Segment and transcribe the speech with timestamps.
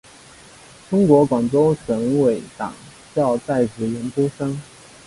[0.89, 2.73] 中共广东省委党
[3.13, 4.59] 校在职研究生。